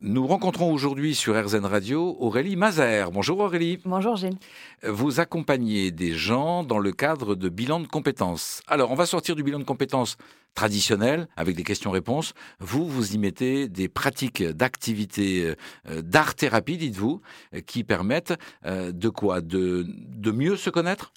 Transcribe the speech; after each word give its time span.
Nous 0.00 0.28
rencontrons 0.28 0.72
aujourd'hui 0.72 1.16
sur 1.16 1.34
RZN 1.34 1.64
Radio 1.64 2.16
Aurélie 2.20 2.54
Mazer. 2.54 3.10
Bonjour 3.10 3.40
Aurélie. 3.40 3.80
Bonjour 3.84 4.14
Gilles. 4.14 4.38
Vous 4.84 5.18
accompagnez 5.18 5.90
des 5.90 6.12
gens 6.12 6.62
dans 6.62 6.78
le 6.78 6.92
cadre 6.92 7.34
de 7.34 7.48
bilan 7.48 7.80
de 7.80 7.88
compétences. 7.88 8.62
Alors, 8.68 8.92
on 8.92 8.94
va 8.94 9.06
sortir 9.06 9.34
du 9.34 9.42
bilan 9.42 9.58
de 9.58 9.64
compétences 9.64 10.16
traditionnel 10.54 11.26
avec 11.36 11.56
des 11.56 11.64
questions-réponses. 11.64 12.34
Vous, 12.60 12.86
vous 12.86 13.16
y 13.16 13.18
mettez 13.18 13.68
des 13.68 13.88
pratiques 13.88 14.44
d'activité 14.44 15.56
euh, 15.88 16.00
d'art-thérapie, 16.00 16.76
dites-vous, 16.76 17.20
qui 17.66 17.82
permettent 17.82 18.34
euh, 18.66 18.92
de 18.92 19.08
quoi? 19.08 19.40
De, 19.40 19.84
de 19.88 20.30
mieux 20.30 20.54
se 20.54 20.70
connaître? 20.70 21.12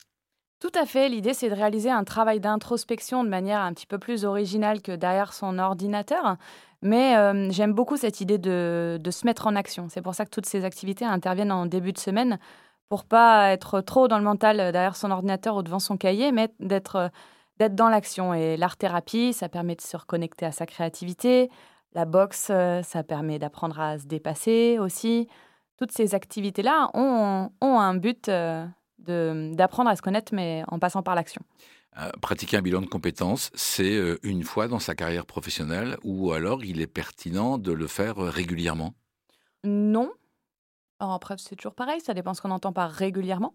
Tout 0.62 0.72
à 0.76 0.86
fait. 0.86 1.10
L'idée, 1.10 1.34
c'est 1.34 1.50
de 1.50 1.56
réaliser 1.56 1.92
un 1.92 2.06
travail 2.06 2.40
d'introspection 2.40 3.24
de 3.24 3.30
manière 3.30 3.60
un 3.60 3.74
petit 3.74 3.88
peu 3.88 3.98
plus 3.98 4.24
originale 4.24 4.82
que 4.82 4.94
derrière 4.94 5.34
son 5.34 5.60
ordinateur. 5.60 6.38
Mais 6.82 7.18
euh, 7.18 7.52
j'aime 7.52 7.74
beaucoup 7.74 7.98
cette 7.98 8.22
idée 8.22 8.38
de, 8.38 9.00
se 9.12 9.26
mettre 9.26 9.48
en 9.48 9.56
action. 9.56 9.88
C'est 9.90 10.02
pour 10.02 10.16
ça 10.16 10.24
que 10.26 10.30
toutes 10.30 10.46
ces 10.46 10.64
activités 10.64 11.06
interviennent 11.06 11.52
en 11.52 11.66
début 11.66 11.92
de 11.92 12.00
semaine 12.00 12.40
pour 12.88 13.06
pas 13.06 13.52
être 13.52 13.82
trop 13.82 14.08
dans 14.08 14.18
le 14.18 14.24
mental 14.24 14.58
derrière 14.72 14.96
son 14.96 15.12
ordinateur 15.12 15.58
ou 15.58 15.64
devant 15.64 15.80
son 15.80 15.98
cahier, 15.98 16.32
mais 16.32 16.50
d'être 16.60 17.12
d'être 17.62 17.76
dans 17.76 17.90
l'action. 17.90 18.34
Et 18.34 18.58
l'art-thérapie, 18.58 19.34
ça 19.34 19.48
permet 19.50 19.76
de 19.76 19.82
se 19.82 19.96
reconnecter 19.96 20.46
à 20.46 20.52
sa 20.52 20.66
créativité. 20.66 21.50
La 21.94 22.06
boxe, 22.06 22.48
euh, 22.50 22.82
ça 22.84 23.04
permet 23.04 23.38
d'apprendre 23.38 23.80
à 23.80 24.00
se 24.00 24.06
dépasser 24.08 24.78
aussi. 24.80 25.28
Toutes 25.78 25.92
ces 25.92 26.16
activités-là 26.16 26.90
ont, 26.94 27.50
un 27.62 27.94
but 27.96 28.30
euh, 28.30 28.66
d'apprendre 29.06 29.90
à 29.90 29.96
se 29.96 30.02
connaître, 30.02 30.34
mais 30.34 30.64
en 30.68 30.80
passant 30.80 31.04
par 31.04 31.16
l'action. 31.16 31.42
Euh, 31.98 32.10
pratiquer 32.22 32.56
un 32.56 32.62
bilan 32.62 32.82
de 32.82 32.86
compétences, 32.86 33.52
c'est 33.54 33.98
euh, 33.98 34.18
une 34.24 34.44
fois 34.44 34.70
dans 34.70 34.80
sa 34.80 34.96
carrière 34.96 35.26
professionnelle 35.26 35.98
ou 36.04 36.32
alors 36.32 36.64
il 36.64 36.80
est 36.80 36.88
pertinent 36.88 37.58
de 37.58 37.74
le 37.74 37.86
faire 37.86 38.24
euh, 38.24 38.30
régulièrement? 38.30 38.94
Non. 39.66 40.10
Alors 41.02 41.14
après, 41.14 41.36
c'est 41.38 41.58
toujours 41.58 41.76
pareil, 41.76 42.00
ça 42.00 42.14
dépend 42.14 42.34
ce 42.34 42.42
qu'on 42.42 42.52
entend 42.52 42.72
par 42.72 42.90
régulièrement. 42.90 43.54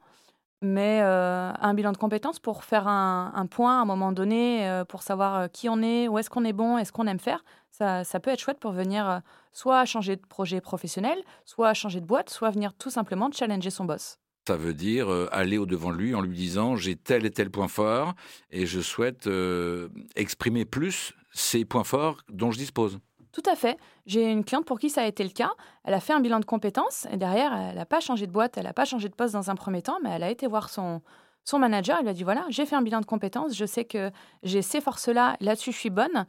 Mais 0.62 1.00
un 1.00 1.74
bilan 1.74 1.92
de 1.92 1.98
compétences 1.98 2.38
pour 2.38 2.64
faire 2.64 2.88
un, 2.88 3.46
point 3.50 3.78
à 3.78 3.82
un 3.82 3.84
moment 3.84 4.10
donné, 4.10 4.82
pour 4.88 5.02
savoir 5.02 5.50
qui 5.52 5.68
on 5.68 5.82
est, 5.82 6.08
où 6.08 6.18
est-ce 6.18 6.30
qu'on 6.30 6.46
est 6.46 6.54
bon, 6.54 6.78
est-ce 6.78 6.92
qu'on 6.92 7.06
aime 7.06 7.18
faire, 7.18 7.44
ça, 7.70 8.04
ça, 8.04 8.20
peut 8.20 8.30
être 8.30 8.40
chouette 8.40 8.58
pour 8.58 8.72
venir 8.72 9.20
soit 9.52 9.84
changer 9.84 10.16
de 10.16 10.26
projet 10.26 10.62
professionnel, 10.62 11.18
soit 11.44 11.74
changer 11.74 12.00
de 12.00 12.06
boîte, 12.06 12.30
soit 12.30 12.50
venir 12.50 12.72
tout 12.72 12.88
simplement 12.88 13.30
challenger 13.30 13.68
son 13.68 13.84
boss. 13.84 14.18
Ça 14.46 14.56
veut 14.56 14.74
dire 14.74 15.10
euh, 15.10 15.28
aller 15.32 15.58
au-devant 15.58 15.90
de 15.90 15.96
lui 15.96 16.14
en 16.14 16.20
lui 16.20 16.36
disant 16.36 16.76
j'ai 16.76 16.94
tel 16.94 17.26
et 17.26 17.30
tel 17.30 17.50
point 17.50 17.66
fort 17.66 18.14
et 18.52 18.64
je 18.64 18.80
souhaite 18.80 19.26
euh, 19.26 19.88
exprimer 20.14 20.64
plus 20.64 21.14
ces 21.32 21.64
points 21.64 21.82
forts 21.82 22.18
dont 22.30 22.52
je 22.52 22.58
dispose. 22.58 23.00
Tout 23.32 23.42
à 23.50 23.56
fait. 23.56 23.76
J'ai 24.06 24.30
une 24.30 24.44
cliente 24.44 24.64
pour 24.64 24.78
qui 24.78 24.88
ça 24.88 25.02
a 25.02 25.06
été 25.06 25.24
le 25.24 25.30
cas. 25.30 25.50
Elle 25.82 25.94
a 25.94 26.00
fait 26.00 26.12
un 26.12 26.20
bilan 26.20 26.38
de 26.38 26.44
compétences 26.44 27.08
et 27.12 27.16
derrière, 27.16 27.52
elle 27.52 27.74
n'a 27.74 27.86
pas 27.86 27.98
changé 27.98 28.28
de 28.28 28.32
boîte, 28.32 28.56
elle 28.56 28.64
n'a 28.64 28.72
pas 28.72 28.84
changé 28.84 29.08
de 29.08 29.14
poste 29.14 29.34
dans 29.34 29.50
un 29.50 29.56
premier 29.56 29.82
temps, 29.82 29.98
mais 30.04 30.10
elle 30.10 30.22
a 30.22 30.30
été 30.30 30.46
voir 30.46 30.70
son, 30.70 31.02
son 31.44 31.58
manager. 31.58 31.96
Elle 31.98 32.04
lui 32.04 32.10
a 32.10 32.14
dit 32.14 32.22
voilà, 32.22 32.46
j'ai 32.48 32.66
fait 32.66 32.76
un 32.76 32.82
bilan 32.82 33.00
de 33.00 33.06
compétences, 33.06 33.54
je 33.54 33.66
sais 33.66 33.84
que 33.84 34.12
j'ai 34.44 34.62
ces 34.62 34.80
forces-là, 34.80 35.36
là-dessus 35.40 35.72
je 35.72 35.78
suis 35.78 35.90
bonne. 35.90 36.24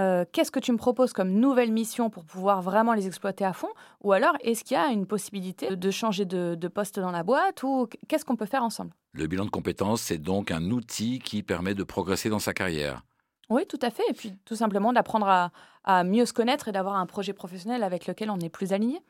Euh, 0.00 0.24
qu'est-ce 0.32 0.50
que 0.50 0.60
tu 0.60 0.72
me 0.72 0.78
proposes 0.78 1.12
comme 1.12 1.30
nouvelle 1.30 1.72
mission 1.72 2.08
pour 2.08 2.24
pouvoir 2.24 2.62
vraiment 2.62 2.94
les 2.94 3.06
exploiter 3.06 3.44
à 3.44 3.52
fond? 3.52 3.68
Ou 4.02 4.12
alors, 4.12 4.34
est-ce 4.40 4.64
qu'il 4.64 4.76
y 4.76 4.80
a 4.80 4.88
une 4.88 5.06
possibilité 5.06 5.76
de 5.76 5.90
changer 5.90 6.24
de, 6.24 6.68
poste 6.68 6.98
dans 6.98 7.10
la 7.10 7.22
boîte? 7.22 7.62
Ou 7.62 7.86
qu'est-ce 8.08 8.24
qu'on 8.24 8.36
peut 8.36 8.46
faire 8.46 8.62
ensemble? 8.62 8.92
Le 9.12 9.26
bilan 9.26 9.44
de 9.44 9.50
compétences, 9.50 10.00
c'est 10.00 10.18
donc 10.18 10.50
un 10.50 10.70
outil 10.70 11.18
qui 11.18 11.42
permet 11.42 11.74
de 11.74 11.82
progresser 11.84 12.30
dans 12.30 12.38
sa 12.38 12.54
carrière. 12.54 13.02
Oui, 13.50 13.66
tout 13.66 13.80
à 13.82 13.90
fait. 13.90 14.04
Et 14.08 14.14
puis, 14.14 14.32
tout 14.44 14.56
simplement, 14.56 14.92
d'apprendre 14.92 15.28
à, 15.28 15.50
à 15.84 16.04
mieux 16.04 16.24
se 16.24 16.32
connaître 16.32 16.68
et 16.68 16.72
d'avoir 16.72 16.94
un 16.94 17.06
projet 17.06 17.32
professionnel 17.32 17.82
avec 17.82 18.06
lequel 18.06 18.30
on 18.30 18.38
est 18.38 18.48
plus 18.48 18.72
aligné. 18.72 19.02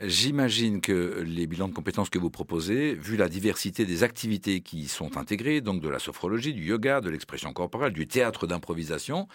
J'imagine 0.00 0.80
que 0.80 1.22
les 1.24 1.46
bilans 1.46 1.68
de 1.68 1.72
compétences 1.72 2.10
que 2.10 2.18
vous 2.18 2.30
proposez, 2.30 2.94
vu 2.94 3.16
la 3.16 3.28
diversité 3.28 3.86
des 3.86 4.02
activités 4.02 4.60
qui 4.60 4.78
y 4.80 4.88
sont 4.88 5.16
intégrées, 5.16 5.60
donc 5.60 5.80
de 5.80 5.88
la 5.88 6.00
sophrologie, 6.00 6.52
du 6.52 6.64
yoga, 6.64 7.00
de 7.00 7.10
l'expression 7.10 7.52
corporelle, 7.52 7.92
du 7.92 8.08
théâtre 8.08 8.48
d'improvisation, 8.48 9.28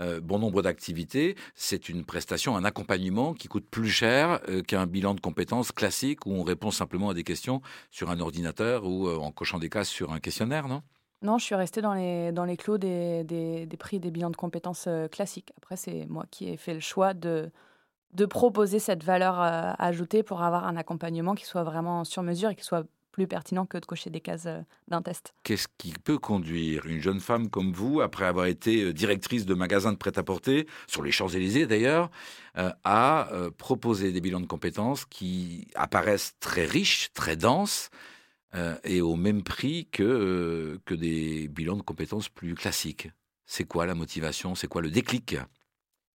euh, 0.00 0.20
bon 0.20 0.38
nombre 0.38 0.62
d'activités, 0.62 1.36
c'est 1.54 1.88
une 1.88 2.04
prestation, 2.04 2.56
un 2.56 2.64
accompagnement 2.64 3.34
qui 3.34 3.48
coûte 3.48 3.68
plus 3.68 3.88
cher 3.88 4.40
euh, 4.48 4.62
qu'un 4.62 4.86
bilan 4.86 5.14
de 5.14 5.20
compétences 5.20 5.72
classique 5.72 6.26
où 6.26 6.32
on 6.32 6.44
répond 6.44 6.70
simplement 6.70 7.10
à 7.10 7.14
des 7.14 7.24
questions 7.24 7.60
sur 7.90 8.10
un 8.10 8.20
ordinateur 8.20 8.84
ou 8.86 9.08
euh, 9.08 9.16
en 9.16 9.32
cochant 9.32 9.58
des 9.58 9.68
cases 9.68 9.88
sur 9.88 10.12
un 10.12 10.20
questionnaire, 10.20 10.68
non? 10.68 10.82
Non, 11.22 11.38
je 11.38 11.44
suis 11.44 11.54
restée 11.54 11.80
dans 11.80 11.94
les, 11.94 12.32
dans 12.32 12.44
les 12.44 12.56
clous 12.56 12.76
des, 12.76 13.24
des, 13.24 13.66
des 13.66 13.76
prix 13.76 13.98
des 13.98 14.10
bilans 14.10 14.30
de 14.30 14.36
compétences 14.36 14.88
classiques. 15.10 15.52
Après, 15.56 15.76
c'est 15.76 16.06
moi 16.06 16.26
qui 16.30 16.50
ai 16.50 16.56
fait 16.58 16.74
le 16.74 16.80
choix 16.80 17.14
de, 17.14 17.50
de 18.14 18.26
proposer 18.26 18.78
cette 18.78 19.04
valeur 19.04 19.40
ajoutée 19.40 20.22
pour 20.22 20.42
avoir 20.42 20.66
un 20.66 20.76
accompagnement 20.76 21.34
qui 21.34 21.44
soit 21.44 21.64
vraiment 21.64 22.04
sur 22.04 22.22
mesure 22.22 22.50
et 22.50 22.54
qui 22.54 22.64
soit 22.64 22.84
plus 23.14 23.28
pertinent 23.28 23.64
que 23.64 23.78
de 23.78 23.86
cocher 23.86 24.10
des 24.10 24.20
cases 24.20 24.46
euh, 24.46 24.60
d'un 24.88 25.00
test. 25.00 25.34
Qu'est-ce 25.44 25.68
qui 25.78 25.92
peut 25.92 26.18
conduire 26.18 26.84
une 26.86 27.00
jeune 27.00 27.20
femme 27.20 27.48
comme 27.48 27.72
vous, 27.72 28.00
après 28.00 28.24
avoir 28.24 28.46
été 28.46 28.82
euh, 28.82 28.92
directrice 28.92 29.46
de 29.46 29.54
magasin 29.54 29.92
de 29.92 29.96
prêt-à-porter, 29.96 30.66
sur 30.88 31.00
les 31.00 31.12
Champs-Élysées 31.12 31.66
d'ailleurs, 31.66 32.10
euh, 32.58 32.72
à 32.82 33.28
proposer 33.56 34.10
des 34.10 34.20
bilans 34.20 34.40
de 34.40 34.46
compétences 34.46 35.04
qui 35.04 35.68
apparaissent 35.76 36.34
très 36.40 36.64
riches, 36.64 37.12
très 37.14 37.36
denses, 37.36 37.90
et 38.84 39.00
au 39.00 39.16
même 39.16 39.42
prix 39.42 39.88
que, 39.90 40.78
que 40.84 40.94
des 40.94 41.48
bilans 41.48 41.76
de 41.76 41.82
compétences 41.82 42.28
plus 42.28 42.54
classiques? 42.54 43.10
C'est 43.46 43.64
quoi 43.64 43.84
la 43.84 43.96
motivation? 43.96 44.54
C'est 44.54 44.68
quoi 44.68 44.80
le 44.80 44.92
déclic? 44.92 45.36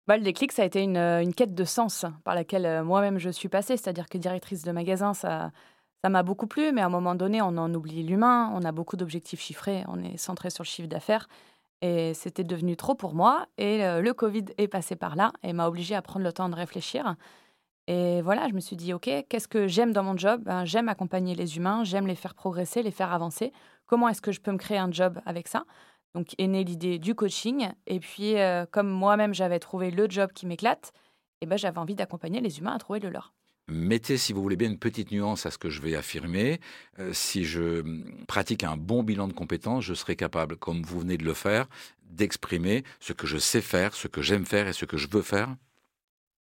Bah, 0.07 0.17
le 0.17 0.23
déclic, 0.23 0.53
ça 0.53 0.63
a 0.63 0.65
été 0.65 0.83
une, 0.83 0.97
une 0.97 1.35
quête 1.35 1.55
de 1.55 1.65
sens 1.65 2.05
par 2.25 2.35
laquelle 2.35 2.83
moi-même 2.83 3.19
je 3.19 3.31
suis 3.31 3.49
passée. 3.49 3.77
C'est-à-dire 3.77 4.09
que 4.09 4.19
directrice 4.19 4.63
de 4.63 4.73
magasin, 4.73 5.15
ça, 5.15 5.51
m'a 6.05 6.23
beaucoup 6.23 6.47
plu, 6.47 6.73
mais 6.73 6.83
à 6.83 6.87
un 6.87 6.91
moment 6.91 7.15
donné, 7.15 7.41
on 7.41 7.57
en 7.57 7.73
oublie 7.75 8.03
l'humain. 8.03 8.51
On 8.55 8.63
a 8.65 8.73
beaucoup 8.73 8.97
d'objectifs 8.97 9.41
chiffrés. 9.41 9.85
On 9.89 10.03
est 10.03 10.17
centré 10.17 10.51
sur 10.51 10.63
le 10.63 10.69
chiffre 10.69 10.89
d'affaires. 10.89 11.29
Et 11.81 12.15
c'était 12.15 12.45
devenu 12.45 12.77
trop 12.77 12.95
pour 12.95 13.15
moi. 13.15 13.47
Et 13.59 13.79
le, 13.79 14.13
Covid 14.13 14.45
est 14.59 14.69
passé 14.69 14.97
par 14.97 15.17
là 15.17 15.33
et 15.43 15.53
m'a 15.53 15.69
obligé 15.69 15.95
à 15.95 16.03
prendre 16.03 16.25
le 16.25 16.33
temps 16.33 16.49
de 16.49 16.55
réfléchir. 16.55 17.17
Et 17.87 18.23
voilà, 18.23 18.49
je 18.49 18.55
me 18.55 18.61
suis 18.61 18.77
dit, 18.77 18.95
OK, 18.95 19.11
qu'est-ce 19.29 19.49
que 19.49 19.69
j'aime 19.69 19.93
dans 19.93 20.03
mon 20.03 20.17
job? 20.17 20.43
Ben, 20.45 20.65
J'aime 20.65 20.89
accompagner 20.89 21.35
les 21.35 21.59
humains, 21.59 21.85
j'aime 21.85 22.07
les 22.07 22.15
faire 22.15 22.35
progresser, 22.35 22.83
les 22.83 22.91
faire 22.91 23.13
avancer. 23.13 23.53
Comment 23.87 24.09
est-ce 24.09 24.23
que 24.23 24.33
je 24.33 24.41
peux 24.41 24.53
me 24.53 24.59
créer 24.59 24.79
un 24.79 24.91
job 24.91 25.21
avec 25.27 25.49
ça? 25.49 25.65
Donc 26.15 26.35
est 26.39 26.47
née 26.47 26.65
l'idée 26.65 26.99
du 26.99 27.15
coaching. 27.15 27.69
Et 27.87 28.01
puis, 28.01 28.39
euh, 28.39 28.67
comme 28.71 28.89
moi-même, 28.89 29.35
j'avais 29.35 29.59
trouvé 29.59 29.91
le 29.91 30.09
job 30.09 30.31
qui 30.33 30.47
m'éclate, 30.47 30.93
et 31.41 31.47
ben, 31.47 31.57
j'avais 31.57 31.79
envie 31.79 31.95
d'accompagner 31.95 32.41
les 32.41 32.59
humains 32.59 32.75
à 32.75 32.79
trouver 32.79 33.01
le 33.01 33.11
leur 33.11 33.35
mettez, 33.69 34.17
si 34.17 34.33
vous 34.33 34.43
voulez 34.43 34.57
bien, 34.57 34.69
une 34.69 34.79
petite 34.79 35.11
nuance 35.11 35.47
à 35.47 35.51
ce 35.51 35.59
que 35.59 35.71
je 35.71 35.81
vais 35.81 35.95
affirmer. 35.95 36.61
Euh, 36.99 37.13
si 37.13 37.45
je 37.45 37.81
hum, 37.81 38.25
pratique 38.27 38.65
un 38.65 38.77
bon 38.77 39.03
bilan 39.03 39.29
de 39.29 39.33
compétences, 39.33 39.85
je 39.85 39.95
serai 39.95 40.17
capable, 40.17 40.57
comme 40.57 40.83
vous 40.83 41.01
venez 41.01 41.17
de 41.17 41.25
le 41.25 41.35
faire, 41.35 41.67
d'exprimer 42.03 42.85
ce 43.01 43.13
que 43.13 43.27
je 43.27 43.39
sais 43.39 43.61
faire, 43.61 43.95
ce 43.95 44.09
que 44.09 44.23
j'aime 44.23 44.47
faire 44.47 44.69
et 44.69 44.73
ce 44.73 44.85
que 44.85 44.97
je 44.97 45.09
veux 45.09 45.23
faire. 45.23 45.55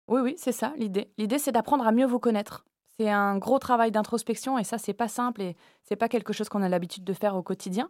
Oui, 0.08 0.20
oui, 0.22 0.34
c'est 0.36 0.52
ça 0.52 0.72
l'idée. 0.76 1.10
L'idée, 1.18 1.38
c'est 1.38 1.52
d'apprendre 1.52 1.86
à 1.86 1.92
mieux 1.92 2.06
vous 2.06 2.18
connaître. 2.18 2.64
C'est 2.98 3.08
un 3.08 3.38
gros 3.38 3.58
travail 3.58 3.90
d'introspection 3.90 4.58
et 4.58 4.64
ça, 4.64 4.78
c'est 4.78 4.92
pas 4.92 5.08
simple 5.08 5.40
et 5.42 5.56
c'est 5.82 5.96
pas 5.96 6.08
quelque 6.08 6.32
chose 6.32 6.48
qu'on 6.48 6.62
a 6.62 6.68
l'habitude 6.68 7.04
de 7.04 7.12
faire 7.12 7.36
au 7.36 7.42
quotidien. 7.42 7.88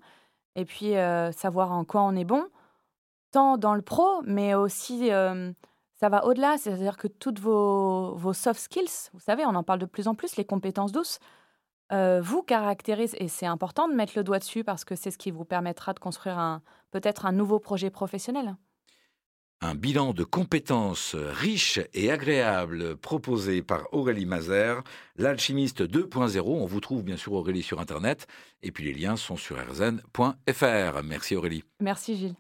Et 0.57 0.65
puis, 0.65 0.93
savoir 1.33 1.73
en 1.73 1.85
quoi 1.85 2.03
on 2.03 2.15
est 2.15 2.25
bon, 2.25 2.47
tant 3.31 3.57
dans 3.57 3.75
le 3.75 3.83
pro, 3.83 4.23
mais 4.25 4.55
aussi 4.55 5.09
ça 5.09 6.09
va 6.09 6.25
au-delà, 6.27 6.59
c'est-à-dire 6.59 6.97
que 6.97 7.09
toutes 7.09 7.39
vos, 7.39 8.15
vos, 8.17 8.33
soft 8.33 8.61
skills, 8.61 9.11
vous 9.13 9.21
savez, 9.21 9.47
on 9.47 9.55
en 9.55 9.63
parle 9.63 9.79
de 9.79 9.87
plus 9.87 10.09
en 10.09 10.15
plus, 10.15 10.37
les 10.37 10.45
compétences 10.45 10.93
douces, 10.93 11.19
vous 11.91 12.43
caractérisent, 12.43 13.17
et 13.19 13.29
c'est 13.29 13.47
important 13.47 13.89
de 13.89 13.95
mettre 13.95 14.15
le 14.17 14.25
doigt 14.25 14.39
dessus 14.39 14.65
parce 14.65 14.85
que 14.85 14.97
c'est 14.97 15.11
ce 15.11 15.19
qui 15.19 15.31
vous 15.31 15.45
permettra 15.45 15.95
de 15.95 15.99
construire 16.01 16.61
peut-être 16.91 17.27
un 17.27 17.33
nouveau 17.33 17.59
projet 17.59 17.91
professionnel. 17.91 18.57
Un 19.65 19.77
bilan 19.77 20.13
de 20.13 20.25
compétences 20.25 21.15
riche 21.15 21.79
et 21.95 22.11
agréable 22.11 22.97
proposé 22.97 23.63
par 23.63 23.87
Aurélie 23.93 24.27
Mazer, 24.27 24.83
l'alchimiste 25.17 25.83
2.0. 25.83 26.41
On 26.41 26.67
vous 26.67 26.81
trouve 26.81 27.05
bien 27.05 27.17
sûr 27.17 27.35
Aurélie 27.35 27.63
sur 27.63 27.79
Internet 27.79 28.27
et 28.65 28.73
puis 28.73 28.83
les 28.83 28.93
liens 28.93 29.15
sont 29.15 29.37
sur 29.37 29.57
rzn.fr. 29.57 31.03
Merci 31.05 31.37
Aurélie. 31.37 31.63
Merci 31.79 32.17
Gilles. 32.17 32.35